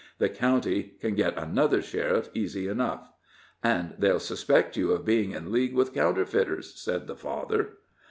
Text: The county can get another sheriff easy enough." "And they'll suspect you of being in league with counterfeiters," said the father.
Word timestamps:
The 0.17 0.29
county 0.29 0.95
can 0.99 1.13
get 1.13 1.37
another 1.37 1.79
sheriff 1.79 2.29
easy 2.33 2.67
enough." 2.67 3.11
"And 3.63 3.93
they'll 3.99 4.19
suspect 4.19 4.75
you 4.75 4.93
of 4.93 5.05
being 5.05 5.29
in 5.29 5.51
league 5.51 5.75
with 5.75 5.93
counterfeiters," 5.93 6.73
said 6.81 7.05
the 7.05 7.15
father. 7.15 7.73